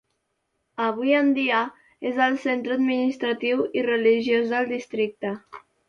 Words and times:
Avui 0.85 1.13
en 1.17 1.29
dia 1.35 1.59
és 2.13 2.19
el 2.29 2.39
centre 2.47 2.75
administratiu 2.79 3.65
i 3.81 3.87
religiós 3.93 4.53
del 4.57 4.75
districte. 4.77 5.41